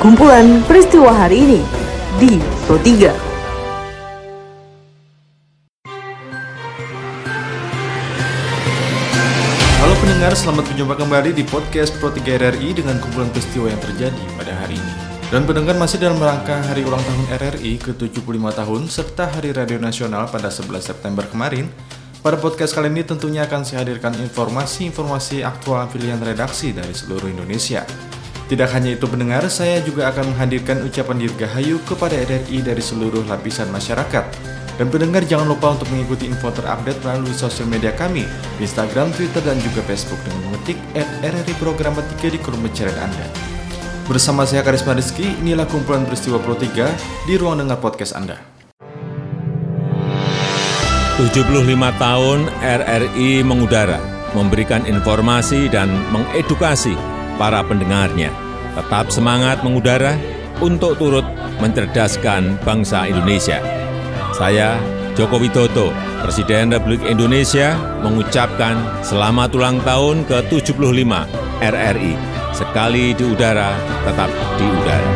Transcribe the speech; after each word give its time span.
Kumpulan 0.00 0.64
peristiwa 0.64 1.12
hari 1.12 1.44
ini 1.44 1.60
di 2.16 2.40
Pro 2.64 2.80
3. 2.80 3.12
Halo 9.76 9.94
pendengar, 10.00 10.32
selamat 10.32 10.72
berjumpa 10.72 10.96
kembali 10.96 11.36
di 11.36 11.44
podcast 11.44 11.92
Pro 12.00 12.08
3 12.08 12.16
RRI 12.16 12.80
dengan 12.80 12.96
kumpulan 12.96 13.28
peristiwa 13.28 13.68
yang 13.68 13.76
terjadi 13.84 14.24
pada 14.40 14.56
hari 14.64 14.80
ini. 14.80 14.92
Dan 15.28 15.44
pendengar 15.44 15.76
masih 15.76 16.00
dalam 16.00 16.16
rangka 16.16 16.64
hari 16.64 16.80
ulang 16.80 17.04
tahun 17.04 17.36
RRI 17.36 17.84
ke-75 17.84 18.40
tahun 18.56 18.80
serta 18.88 19.28
Hari 19.36 19.52
Radio 19.52 19.76
Nasional 19.84 20.32
pada 20.32 20.48
11 20.48 20.80
September 20.80 21.28
kemarin. 21.28 21.68
Pada 22.24 22.40
podcast 22.40 22.72
kali 22.72 22.88
ini 22.88 23.04
tentunya 23.04 23.44
akan 23.44 23.68
saya 23.68 23.84
hadirkan 23.84 24.16
informasi-informasi 24.16 25.44
aktual 25.44 25.84
pilihan 25.92 26.24
redaksi 26.24 26.72
dari 26.72 26.96
seluruh 26.96 27.28
Indonesia. 27.28 27.84
Tidak 28.50 28.66
hanya 28.74 28.98
itu 28.98 29.06
pendengar, 29.06 29.46
saya 29.46 29.78
juga 29.78 30.10
akan 30.10 30.34
menghadirkan 30.34 30.82
ucapan 30.82 31.22
dirgahayu 31.22 31.78
kepada 31.86 32.18
RRI 32.18 32.66
dari 32.66 32.82
seluruh 32.82 33.22
lapisan 33.30 33.70
masyarakat. 33.70 34.26
Dan 34.74 34.90
pendengar 34.90 35.22
jangan 35.22 35.46
lupa 35.46 35.78
untuk 35.78 35.86
mengikuti 35.94 36.26
info 36.26 36.50
terupdate 36.50 36.98
melalui 37.06 37.30
sosial 37.30 37.70
media 37.70 37.94
kami, 37.94 38.26
Instagram, 38.58 39.14
Twitter, 39.14 39.38
dan 39.46 39.54
juga 39.62 39.86
Facebook 39.86 40.18
dengan 40.26 40.50
mengetik 40.50 40.74
at 40.98 41.06
RRI 41.22 41.54
Program 41.62 41.94
3 41.94 42.10
di 42.26 42.38
kolom 42.42 42.58
pencarian 42.66 42.98
Anda. 42.98 43.26
Bersama 44.10 44.42
saya 44.42 44.66
Karisma 44.66 44.98
Rizky, 44.98 45.30
inilah 45.46 45.70
kumpulan 45.70 46.02
peristiwa 46.02 46.42
Pro 46.42 46.58
3 46.58 47.30
di 47.30 47.38
ruang 47.38 47.62
dengar 47.62 47.78
podcast 47.78 48.18
Anda. 48.18 48.34
75 51.22 51.54
tahun 52.02 52.50
RRI 52.58 53.46
mengudara, 53.46 54.02
memberikan 54.34 54.82
informasi 54.90 55.70
dan 55.70 55.86
mengedukasi 56.10 57.19
para 57.36 57.62
pendengarnya. 57.62 58.32
Tetap 58.74 59.10
semangat 59.10 59.62
mengudara 59.66 60.16
untuk 60.62 60.96
turut 60.96 61.26
mencerdaskan 61.60 62.56
bangsa 62.62 63.06
Indonesia. 63.10 63.60
Saya 64.32 64.80
Joko 65.18 65.36
Widodo, 65.42 65.92
Presiden 66.22 66.72
Republik 66.72 67.02
Indonesia, 67.04 67.74
mengucapkan 68.00 69.04
selamat 69.04 69.52
ulang 69.52 69.82
tahun 69.82 70.24
ke-75 70.24 71.12
RRI. 71.60 72.14
Sekali 72.56 73.12
di 73.12 73.24
udara, 73.26 73.74
tetap 74.06 74.30
di 74.56 74.64
udara. 74.64 75.12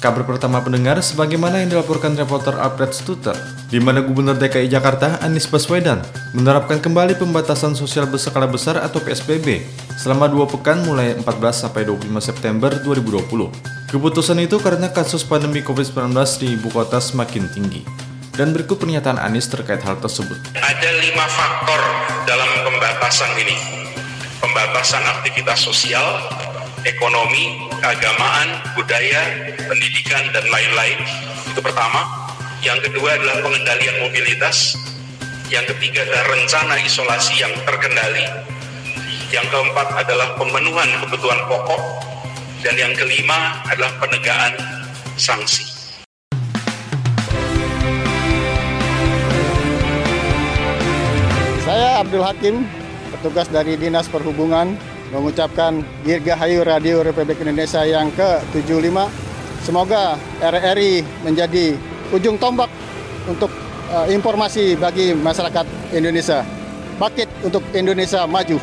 Kabar 0.00 0.24
pertama 0.24 0.64
pendengar, 0.64 0.96
sebagaimana 1.04 1.60
yang 1.60 1.76
dilaporkan 1.76 2.16
reporter 2.16 2.56
Alfred 2.56 2.96
Stuter, 2.96 3.36
di 3.68 3.76
mana 3.84 4.00
Gubernur 4.00 4.32
DKI 4.32 4.72
Jakarta 4.72 5.20
Anies 5.20 5.44
Baswedan 5.44 6.00
menerapkan 6.32 6.80
kembali 6.80 7.20
pembatasan 7.20 7.76
sosial 7.76 8.08
berskala 8.08 8.48
besar 8.48 8.80
atau 8.80 8.96
PSBB 8.96 9.60
selama 10.00 10.24
dua 10.24 10.48
pekan 10.48 10.80
mulai 10.88 11.20
14 11.20 11.28
sampai 11.52 11.84
25 11.84 12.16
September 12.16 12.72
2020. 12.80 13.92
Keputusan 13.92 14.40
itu 14.40 14.56
karena 14.56 14.88
kasus 14.88 15.20
pandemi 15.20 15.60
COVID-19 15.60 16.16
di 16.40 16.56
ibu 16.56 16.72
kota 16.72 16.96
semakin 16.96 17.52
tinggi. 17.52 17.84
Dan 18.32 18.56
berikut 18.56 18.80
pernyataan 18.80 19.20
Anies 19.20 19.52
terkait 19.52 19.84
hal 19.84 20.00
tersebut. 20.00 20.40
Ada 20.56 20.90
lima 20.96 21.28
faktor 21.28 21.80
dalam 22.24 22.48
pembatasan 22.72 23.36
ini. 23.36 23.84
Pembatasan 24.40 25.04
aktivitas 25.04 25.60
sosial, 25.60 26.24
ekonomi, 26.84 27.68
keagamaan, 27.80 28.48
budaya, 28.76 29.52
pendidikan, 29.68 30.24
dan 30.32 30.44
lain-lain. 30.48 30.98
Itu 31.50 31.60
pertama. 31.60 32.06
Yang 32.60 32.92
kedua 32.92 33.16
adalah 33.16 33.40
pengendalian 33.40 33.96
mobilitas. 34.04 34.76
Yang 35.48 35.76
ketiga 35.76 36.06
adalah 36.06 36.24
rencana 36.36 36.74
isolasi 36.84 37.40
yang 37.40 37.52
terkendali. 37.64 38.24
Yang 39.32 39.46
keempat 39.48 39.88
adalah 40.06 40.36
pemenuhan 40.36 40.88
kebutuhan 41.04 41.40
pokok. 41.48 41.82
Dan 42.60 42.76
yang 42.76 42.92
kelima 42.92 43.64
adalah 43.64 43.96
penegaan 43.96 44.52
sanksi. 45.16 45.64
Saya 51.64 52.02
Abdul 52.02 52.24
Hakim, 52.26 52.66
petugas 53.14 53.48
dari 53.48 53.78
Dinas 53.78 54.10
Perhubungan 54.10 54.76
mengucapkan 55.10 55.82
Dirgahayu 56.06 56.62
Radio 56.62 57.02
Republik 57.02 57.42
Indonesia 57.42 57.82
yang 57.82 58.14
ke-75. 58.14 58.96
Semoga 59.66 60.16
RRI 60.40 61.04
menjadi 61.26 61.76
ujung 62.14 62.38
tombak 62.40 62.70
untuk 63.26 63.50
uh, 63.92 64.06
informasi 64.08 64.78
bagi 64.78 65.12
masyarakat 65.12 65.66
Indonesia. 65.92 66.46
Bangkit 66.96 67.28
untuk 67.44 67.62
Indonesia 67.74 68.24
maju. 68.24 68.56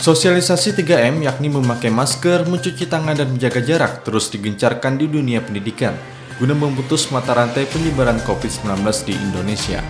Sosialisasi 0.00 0.80
3M 0.80 1.20
yakni 1.28 1.52
memakai 1.52 1.92
masker, 1.92 2.48
mencuci 2.48 2.88
tangan, 2.88 3.12
dan 3.12 3.36
menjaga 3.36 3.60
jarak 3.60 4.00
terus 4.00 4.32
digencarkan 4.32 4.96
di 4.96 5.04
dunia 5.04 5.44
pendidikan 5.44 5.92
guna 6.40 6.56
memutus 6.56 7.12
mata 7.12 7.36
rantai 7.36 7.68
penyebaran 7.68 8.16
COVID-19 8.24 8.80
di 9.04 9.12
Indonesia. 9.12 9.84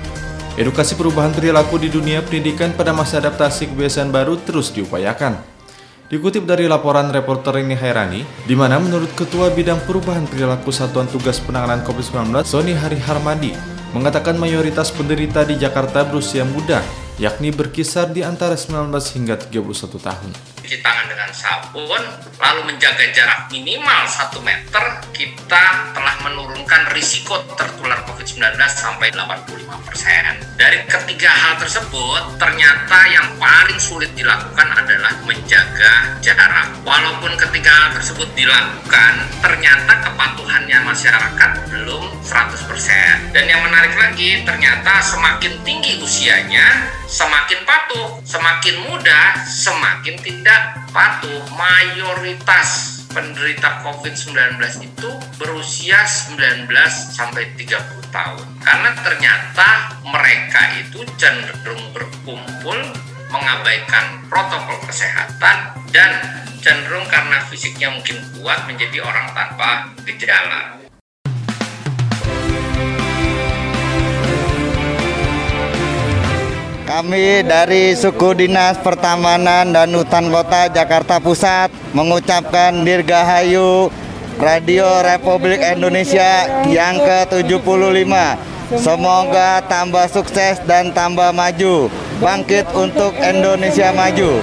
Edukasi 0.59 0.99
perubahan 0.99 1.31
perilaku 1.31 1.79
di 1.79 1.87
dunia 1.87 2.27
pendidikan 2.27 2.75
pada 2.75 2.91
masa 2.91 3.23
adaptasi 3.23 3.71
kebiasaan 3.71 4.11
baru 4.11 4.35
terus 4.43 4.75
diupayakan. 4.75 5.39
Dikutip 6.11 6.43
dari 6.43 6.67
laporan 6.67 7.15
reporter 7.15 7.63
ini 7.63 7.79
Hairani, 7.79 8.27
di 8.43 8.59
mana 8.59 8.83
menurut 8.83 9.15
Ketua 9.15 9.55
Bidang 9.55 9.79
Perubahan 9.87 10.27
Perilaku 10.27 10.75
Satuan 10.75 11.07
Tugas 11.07 11.39
Penanganan 11.39 11.87
COVID-19, 11.87 12.35
Sony 12.43 12.75
Hari 12.75 12.99
Harmadi, 12.99 13.55
mengatakan 13.95 14.35
mayoritas 14.35 14.91
penderita 14.91 15.47
di 15.47 15.55
Jakarta 15.55 16.03
berusia 16.03 16.43
muda, 16.43 16.83
yakni 17.23 17.55
berkisar 17.55 18.11
di 18.11 18.27
antara 18.27 18.59
19 18.59 18.91
hingga 18.91 19.39
31 19.39 20.03
tahun. 20.03 20.31
Cuci 20.67 20.83
tangan 20.83 21.07
dengan 21.07 21.31
sabun, 21.31 22.03
lalu 22.43 22.61
menjaga 22.75 23.07
jarak 23.15 23.47
minimal 23.55 24.03
1 24.03 24.35
meter, 24.43 24.85
kita 25.15 25.95
telah 25.95 26.10
menurunkan 26.81 26.97
risiko 26.97 27.37
tertular 27.61 28.01
COVID-19 28.09 28.57
sampai 28.73 29.13
85%. 29.13 30.57
Dari 30.57 30.79
ketiga 30.89 31.29
hal 31.29 31.61
tersebut, 31.61 32.41
ternyata 32.41 32.99
yang 33.13 33.37
paling 33.37 33.77
sulit 33.77 34.09
dilakukan 34.17 34.69
adalah 34.73 35.13
menjaga 35.29 36.17
jarak. 36.25 36.73
Walaupun 36.81 37.37
ketiga 37.37 37.69
hal 37.69 37.89
tersebut 38.01 38.29
dilakukan, 38.33 39.13
ternyata 39.45 39.93
kepatuhannya 40.09 40.79
masyarakat 40.85 41.51
belum 41.69 42.05
100%. 42.25 43.37
Dan 43.37 43.45
yang 43.45 43.61
menarik 43.61 43.93
lagi, 44.01 44.41
ternyata 44.45 45.05
semakin 45.05 45.61
tinggi 45.61 46.01
usianya, 46.01 46.89
semakin 47.05 47.61
patuh, 47.69 48.25
semakin 48.25 48.89
muda, 48.89 49.37
semakin 49.45 50.17
tidak 50.21 50.81
patuh. 50.93 51.45
Mayoritas 51.53 53.00
penderita 53.11 53.83
COVID-19 53.87 54.59
itu 54.83 55.11
berusia 55.37 56.03
19 56.07 56.67
sampai 56.91 57.55
30 57.55 57.77
tahun. 58.11 58.47
Karena 58.63 58.91
ternyata 59.03 59.69
mereka 60.07 60.63
itu 60.81 61.05
cenderung 61.21 61.83
berkumpul 61.95 62.79
mengabaikan 63.31 64.27
protokol 64.27 64.79
kesehatan 64.91 65.57
dan 65.95 66.11
cenderung 66.59 67.07
karena 67.07 67.39
fisiknya 67.47 67.95
mungkin 67.95 68.19
kuat 68.39 68.67
menjadi 68.67 69.05
orang 69.07 69.31
tanpa 69.37 69.95
gejala. 70.05 70.80
Kami 76.91 77.47
dari 77.47 77.95
Suku 77.95 78.35
Dinas 78.35 78.75
Pertamanan 78.83 79.71
dan 79.71 79.95
Hutan 79.95 80.27
Kota 80.27 80.67
Jakarta 80.67 81.23
Pusat 81.23 81.71
mengucapkan 81.95 82.83
Dirgahayu 82.83 83.95
Radio 84.43 84.99
Republik 84.99 85.63
Indonesia 85.63 86.51
yang 86.67 86.99
ke-75. 86.99 88.11
Semoga 88.75 89.63
tambah 89.71 90.11
sukses 90.11 90.59
dan 90.67 90.91
tambah 90.91 91.31
maju. 91.31 91.87
Bangkit 92.19 92.67
untuk 92.75 93.15
Indonesia 93.23 93.95
maju. 93.95 94.43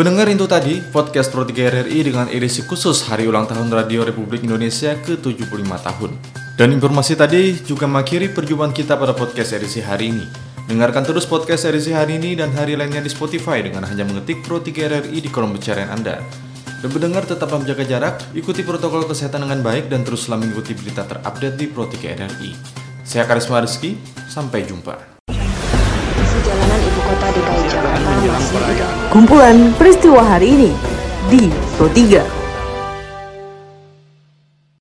Pendengar 0.00 0.32
itu 0.32 0.48
tadi 0.48 0.80
podcast 0.80 1.28
Pro 1.28 1.44
3 1.44 1.52
RRI 1.52 2.08
dengan 2.08 2.24
edisi 2.32 2.64
khusus 2.64 3.04
Hari 3.04 3.28
Ulang 3.28 3.44
Tahun 3.44 3.68
Radio 3.68 4.00
Republik 4.00 4.40
Indonesia 4.48 4.96
ke-75 4.96 5.60
tahun. 5.60 6.16
Dan 6.56 6.72
informasi 6.72 7.20
tadi 7.20 7.60
juga 7.68 7.84
mengakhiri 7.84 8.32
perjumpaan 8.32 8.72
kita 8.72 8.96
pada 8.96 9.12
podcast 9.12 9.52
edisi 9.52 9.84
hari 9.84 10.08
ini. 10.08 10.24
Dengarkan 10.64 11.04
terus 11.04 11.28
podcast 11.28 11.68
edisi 11.68 11.92
hari 11.92 12.16
ini 12.16 12.32
dan 12.32 12.48
hari 12.56 12.80
lainnya 12.80 13.04
di 13.04 13.12
Spotify 13.12 13.60
dengan 13.60 13.84
hanya 13.84 14.08
mengetik 14.08 14.40
Pro 14.40 14.64
3 14.64 14.72
RRI 14.72 15.20
di 15.20 15.28
kolom 15.28 15.52
pencarian 15.52 15.92
Anda. 15.92 16.24
Dan 16.80 16.96
mendengar 16.96 17.28
tetap 17.28 17.52
menjaga 17.52 17.84
jarak, 17.84 18.24
ikuti 18.32 18.64
protokol 18.64 19.04
kesehatan 19.04 19.44
dengan 19.44 19.60
baik 19.60 19.92
dan 19.92 20.00
teruslah 20.00 20.40
mengikuti 20.40 20.72
berita 20.80 21.04
terupdate 21.04 21.60
di 21.60 21.68
Pro 21.68 21.84
3 21.84 22.16
RRI. 22.24 22.56
Saya 23.04 23.28
Karisma 23.28 23.60
Rizky, 23.60 24.00
sampai 24.32 24.64
jumpa. 24.64 25.19
Jalanan 26.40 26.80
ibu 26.80 27.00
kota 27.04 27.28
DKI 27.36 27.64
Jakarta 27.68 28.10
masih 28.24 28.56
Kumpulan 29.12 29.56
peristiwa 29.76 30.24
hari 30.24 30.56
ini 30.56 30.70
di 31.28 31.52
Pro 31.76 31.86
3. 31.92 32.39